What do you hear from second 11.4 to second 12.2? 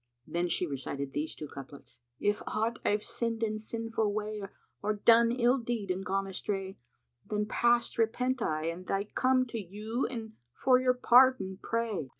pray!"